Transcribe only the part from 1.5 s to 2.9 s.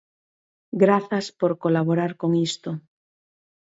colaborar con isto.